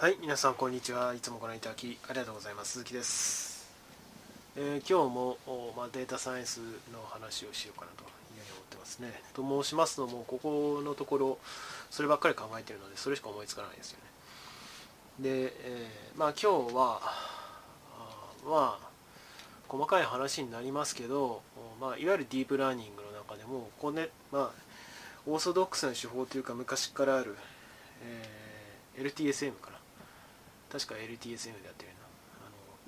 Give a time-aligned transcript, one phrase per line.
[0.00, 1.12] はい皆さんこんにちは。
[1.12, 2.74] いつもご覧いただきありがとうございます。
[2.74, 3.68] 鈴木です、
[4.54, 5.38] えー今日も、
[5.76, 6.58] まあ、データサイエンス
[6.92, 8.08] の話をしようかなという
[8.38, 9.12] ふうに思ってますね。
[9.34, 11.38] と申しますのもここのところ
[11.90, 14.04] そればっかり考えてるのでそれしか思いつかないですよね。
[15.18, 17.00] で、えーまあ今日は
[18.46, 18.88] まあ
[19.66, 21.42] 細かい話になりますけど、
[21.80, 24.50] まあ、いわゆるディープラーニングの中でもこれ、まあ、
[25.26, 27.36] オーソドックスな手法というか昔からある、
[28.04, 28.48] えー
[28.98, 29.77] LTSM かな。
[30.70, 31.90] 確か LTSM でやってる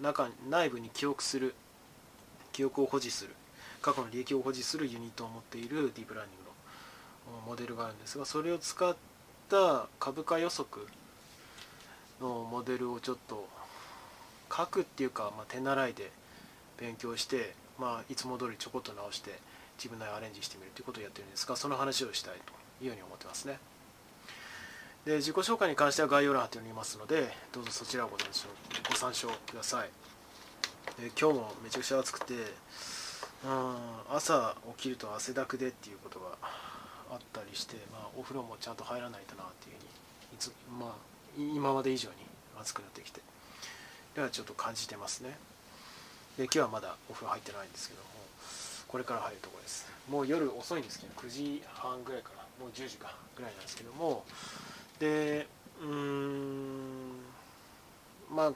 [0.02, 0.09] な。
[0.09, 1.55] あの中内部に記憶する。
[2.53, 3.30] 記憶を保持する。
[3.80, 6.45] 過去の利益を保持するユニットを持っているディープラーニング
[7.33, 8.95] のモデルがあるんですがそれを使っ
[9.48, 10.87] た株価予測
[12.20, 13.48] のモデルをちょっと
[14.55, 16.11] 書くっていうか、まあ、手習いで
[16.78, 19.39] 勉強して、まあ、いつも通りちょこっと直して
[19.78, 22.34] 自分なりアレンジしてみるということをやってるんですがその話をしたい
[22.78, 23.59] というふうに思ってますね。
[25.06, 28.48] で自己紹介に関しては概要欄貼っておりますのでどうぞそちらをご参照
[28.88, 29.88] ご参照ください。
[31.00, 32.36] で今日もめちゃくちゃ暑くてう
[33.48, 36.36] ん朝起きると汗だくでっていうことが
[37.10, 39.88] あったりして、まあ、お風呂もちゃんと入らないとなっていうふうに
[40.34, 40.94] いつ、まあ、
[41.38, 42.16] 今まで以上に
[42.60, 43.20] 暑くなってきて
[44.14, 45.38] ではちょっと感じてますね。
[46.36, 48.08] で今日はまだお風呂入ってないんですけども
[48.86, 49.86] これから入るところです。
[50.10, 52.41] もう夜遅いんですけど9時半ぐらいかな。
[52.60, 54.25] もう10時かぐらいなんですけども
[55.01, 55.48] で
[55.83, 57.12] うん
[58.33, 58.53] まあ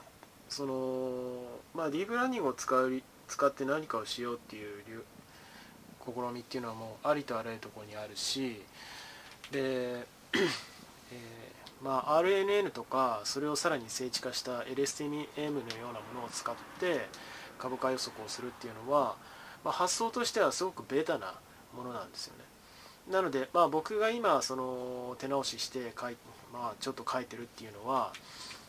[0.47, 1.41] その
[1.73, 5.03] まあディープラーニングを使う使って何かをしようっていう
[6.05, 8.61] 試みっていうのはもうありとあらゆるところにあるし
[9.51, 9.59] で、
[9.91, 17.07] えーまあ、RNN とかそれをさらに精緻化した LSTM のようなものを使って
[17.59, 19.15] 株価予測をするっていうのは、
[19.63, 21.33] まあ、発想としてはすごくベタな
[21.75, 22.54] ものなんですよね。
[23.09, 26.15] なので、まあ、僕が今その手直しして書い、
[26.51, 28.11] まあ、ちょっと書いてるっていうのは、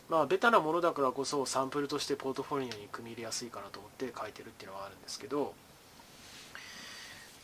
[0.08, 5.54] まあ、ベタなものだからこそサンプルとしてポートフォリオに組み入れやすいかなと思って書いてるっていうのはあるんですけど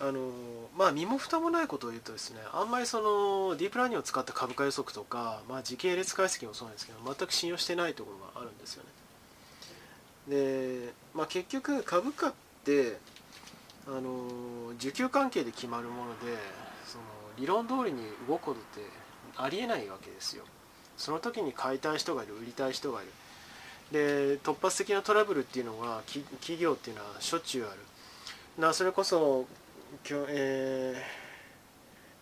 [0.01, 0.31] あの
[0.77, 8.89] まあ身も蓋もないことを言うとですねあんまりそのディープラーニングを使った株価予測とか、まあ、時系列解析もそうなんですけど全く信用してないところがあるんですよね。
[10.29, 12.33] で、まあ、結局株価っ
[12.65, 12.99] て
[13.87, 16.37] あの需給関係で決まるもので
[16.93, 17.05] その
[17.39, 18.81] 理論通りに動くことって
[19.37, 20.45] ありえないわけですよ。
[20.97, 23.13] その時に買いたい人がいる売りたい人がいる。
[23.93, 27.79] で突発的なトラブルっていうのが企業っていうのはしょっちゅうある。
[28.59, 29.47] なそれこそ
[30.05, 31.23] きょ、えー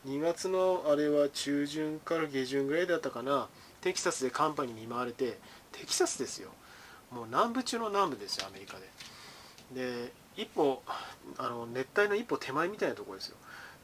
[0.07, 3.49] 2月のあれは中旬から下旬ぐらいだったかな。
[3.83, 5.39] テキサスで寒波に見舞われて
[5.73, 6.51] テキサスですよ。
[7.11, 8.89] もう南部中の南部ですよアメリカで。
[9.75, 10.83] で一歩
[11.37, 13.37] あの熱帯の一歩手前みたいなところですよ。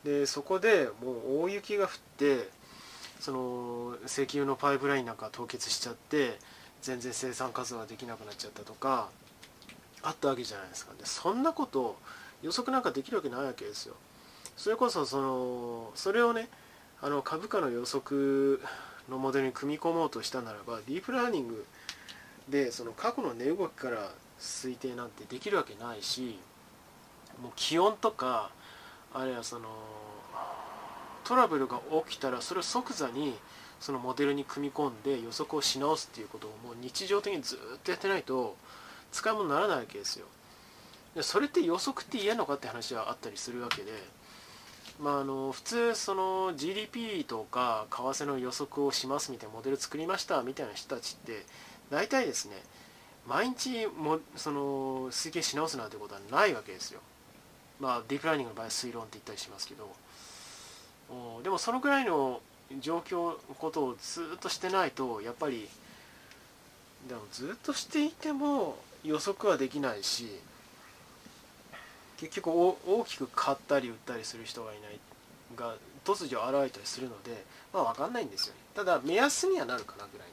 [0.07, 2.49] でそこでもう大雪が降って
[3.19, 6.39] その石油のパイプラインなんか凍結しちゃって
[6.81, 9.09] 全然生産活動ができなくなっちゃったとか
[10.03, 10.93] あったわけじゃないですか。
[10.97, 11.97] でそんなこと
[12.41, 13.97] 予測なんかできるわけないわけですよ。
[14.57, 16.49] それこそそのそれをね
[17.03, 18.61] あの株価の予測
[19.11, 21.67] のモデルに組み込もうとしたならばディープラーニング
[22.49, 26.39] でその過去の値動きから推定なんてできるわけないし
[27.43, 28.51] もう気温とか
[29.19, 29.69] あるいはその
[31.25, 33.35] トラブルが起きたらそれを即座に
[33.81, 38.57] そのモデルに組み込んで予測をし直すっていうことをもう日常的にずっとやってないと
[39.13, 40.27] 使い物にならないわけですよ。
[41.15, 43.93] でそれって予測って嫌なのかって話はあったりするわけで、
[45.01, 51.47] まあ、あの普通その GDP とか為替の予測をしますみたいなモデル作りましたみたいな人たちって
[51.91, 52.57] 大体ですね
[53.27, 57.01] 毎日もその推計し直すなんてことはないわけですよ。
[57.81, 59.91] まあディープラーニングの場合は推論って言ったりしますけど
[61.43, 62.41] でもそのぐらいの
[62.81, 65.69] 状況のことをずっとしてないとやっぱり
[67.09, 70.29] でもずっとしていても予測はできないし
[72.17, 74.99] 結局大きく買ったり売ったりする人がいない
[75.55, 78.61] が突如現れたりするのでまあ分かんないんですよね。
[78.75, 80.29] ただ目安にはなるかなぐらい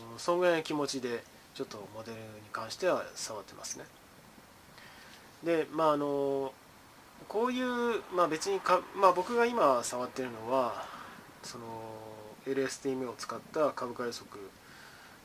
[0.00, 1.24] の、うん、そんぐらいの気持ちで
[1.54, 2.20] ちょっとモデルに
[2.52, 3.84] 関しては触ってますね。
[5.44, 6.52] でまああの
[7.28, 10.86] こういう、まあ、別にか、まあ、僕が今触ってるのは
[11.42, 11.64] その
[12.46, 14.40] LSTM を使った株価予測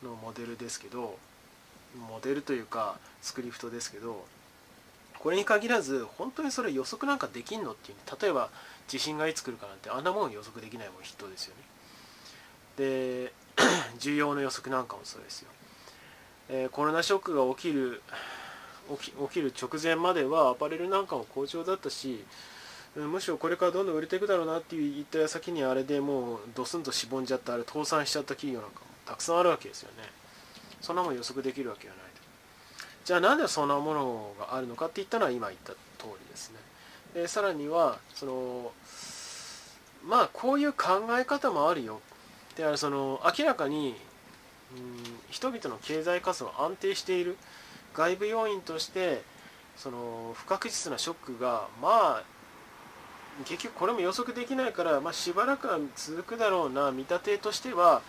[0.04, 1.18] のモデルですけど
[2.10, 4.26] モデルというかスクリプトですけど
[5.20, 8.50] これに限らず本当にそれ予測なんかできんのっていう例えば
[8.90, 11.64] 地震がいつ来るかなんてあんなもん予測できないもん筆頭ですよね。
[12.78, 13.34] で
[14.00, 15.50] 需要の予測なんかもそうですよ、
[16.50, 18.02] えーコロナショックが起きる
[19.00, 22.24] 起き起きる直前まではアパレルなんかも好調だったし
[22.96, 30.04] むしろこれからどんどん売れていくだろうなっていう言った矢先にあれでもうドスンとしぼんじゃったあれ倒産しちゃった企業なんかもたくさんあるわけですよね。
[30.80, 32.22] そんなもん予測できるわけがないと。
[33.06, 36.60] じゃあなんでそんなものがあるのかって言ったのは今言った通りですね。
[37.16, 38.72] でさらにはその
[40.06, 42.00] まあこういう考え方もあるよ。
[42.56, 43.96] であその明らかに、
[44.78, 47.38] うん、人々の経済活動が安定している。
[47.94, 49.22] 外部要因として
[49.76, 52.24] その不確実なショックがまあ
[53.46, 58.02] 結局これも予測できないから、まあ、しばらくは続くだろうな見立てとしては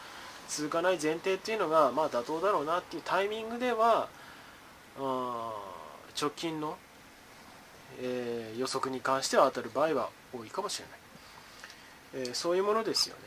[0.48, 4.08] 続かない前提っていうのがまあ妥当だろうなっていうタイミングでは
[4.98, 6.76] 直近の、
[8.00, 10.86] えー、予測に関しては当たる場合は多いかもしれ
[12.18, 13.22] ない、えー、そういうものですよね、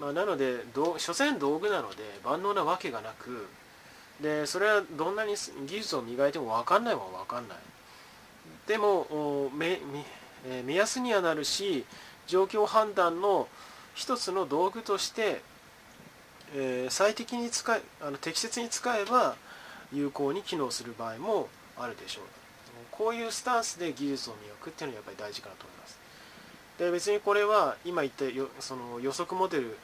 [0.00, 3.46] まあ、なのでど所詮道具なので万能なわけがなく
[4.22, 5.34] でそれはどんなに
[5.66, 7.58] 技術を磨いても分かんないもん分かんない。
[8.66, 11.84] でも目安にはなるし
[12.26, 13.48] 状況判断の
[13.94, 15.42] 一つの道具として、
[16.54, 19.34] えー、最適に使えあの適切に使えば
[19.92, 22.24] 有効に機能する場合もあるでしょう。
[22.90, 25.98] こういうスタンスで技術を磨くっていうのはやっぱり大事かなと思います。
[26.78, 29.76] で別にこれは今言ったよその予測モデル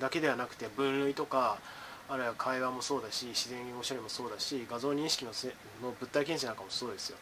[0.00, 1.58] だけではなくて分類とか
[2.08, 5.48] あるいは会話もそうだし自然言語処理もそうだし画像認識のせ
[5.82, 7.16] の物体検知なんかもそうですよ。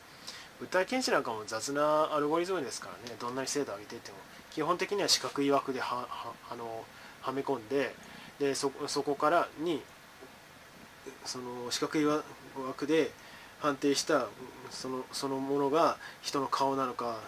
[0.58, 3.16] 物体検知なんかも雑なアルゴリズムですからね。
[3.18, 4.16] どんなに精度上げていっても。
[4.52, 6.84] 基本的には四角い枠でははあの
[7.22, 7.94] はめ込んで
[8.38, 9.82] でそこからに
[11.24, 13.12] その四角い枠で
[13.60, 14.26] 判定した
[14.70, 17.18] そのそのものが人の顔なのか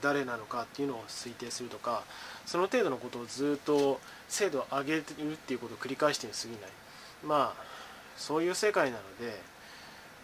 [0.00, 2.02] 誰なのかっていうのを推定するとか
[2.46, 6.60] その程度のことをずっと精度を上げるっていうことを繰り返してに過ぎない。
[7.24, 7.64] まあ
[8.16, 9.40] そういう世界なので、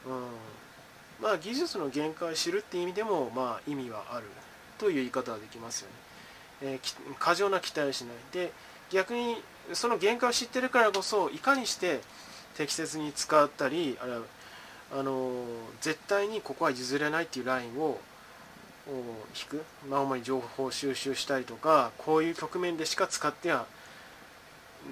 [0.07, 4.27] うん、まあ技術の限界を知るっていう意味でもまあ意味はある
[4.79, 5.95] という言い方はできますよね、
[6.63, 8.15] えー、過剰な期待をしない。
[8.33, 8.53] で
[8.91, 9.37] 逆に
[9.73, 12.01] その限界を知ってるからこそいかにして
[12.57, 14.21] 適切に使ったりあるいは
[14.93, 15.45] あの
[15.81, 17.99] 絶対にここは譲れないっていうラインを
[18.89, 23.67] 引く、まあ、主に情報収集したりとかこういう局面でしか使っては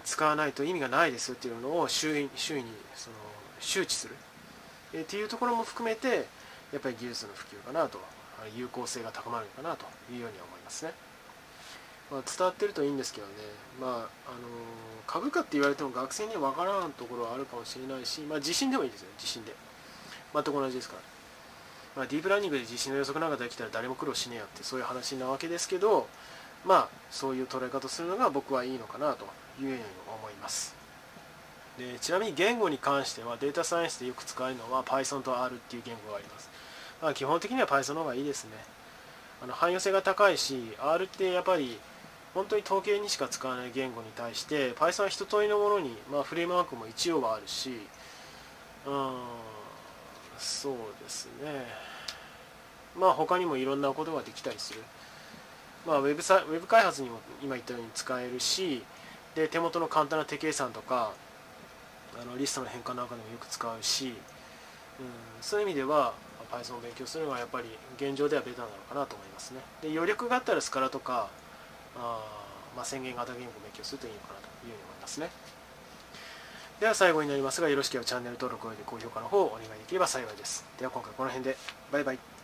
[0.04, 3.16] 使わないと意味がないですっていうのを周囲周囲にその
[3.60, 4.14] 周知する、
[4.94, 6.26] えっていうところも含めて
[6.72, 7.98] やっぱり技術の普及かなと。
[8.56, 10.92] 有効性が高まるかなというように思いますね。
[12.10, 13.32] まあ、伝わってるといいんですけどね、
[13.80, 14.06] まああの
[15.06, 19.08] 株価って言われても学生には分からんところはあるかもしれないし、まあ、地震でもいいですよ。
[19.18, 19.54] 地震で。
[20.34, 21.02] 全く同じですから、
[21.98, 26.06] まあ、ディープラーニングで地震の予測なんかできたら誰も苦労しねえよってそういう話なわけですけど
[26.64, 29.24] まあそういう捉え方するのが僕はいいのかなと
[29.60, 30.76] いうふうに思います。
[31.76, 36.50] でちなみに言語に関してはデータサイエンスでよく使えるのは Python と R っていう言語があります、
[37.02, 38.50] まあ、基本的には Python の方がいいですね。
[39.42, 41.78] あの汎用性が高いし R ってやっぱり
[42.32, 47.72] 本当に統計にしか使わない言語に対して Python は一通りのものに、まあ、フレームワークも一応はあるし
[48.86, 49.57] うん。
[50.38, 51.66] そうですね。
[52.96, 54.82] まあ他にもいろんなことができたりする。
[55.86, 58.82] まあウェブサウェブ開発にも今言ったように使えるし
[59.34, 61.12] で手元の簡単な手計算とか
[62.20, 64.14] あのリストの変換なんかでもよく使うし、うん、
[65.40, 66.14] そういう意味では
[66.50, 69.60] Python を勉強するのはやっぱり現状ではベタなのかなと思いますね。
[69.82, 71.28] で余力があったらスカラとか
[71.96, 72.20] あ
[72.76, 75.30] まあ、宣言型言語を勉強するといいのかなというふうに思いますね。
[76.80, 80.64] では最後になりますが、よろしければチャンネル登録および高評価の方をお願いできれば幸いです。
[80.78, 81.56] では今回この辺で、
[81.90, 82.37] バイバイ。